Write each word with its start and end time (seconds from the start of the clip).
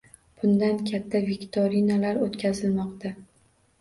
Bunda 0.43 0.69
katta 0.87 1.21
viktorinalar 1.27 2.21
o‘tkazilmoqda. 2.29 3.13